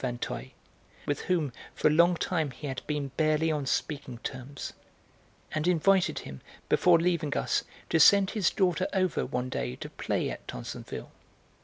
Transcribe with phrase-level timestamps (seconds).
[0.03, 0.49] Vinteuil,
[1.05, 4.73] with whom for a long time he had been barely on speaking terms,
[5.51, 10.31] and invited him, before leaving us, to send his daughter over, one day, to play
[10.31, 11.11] at Tansonville.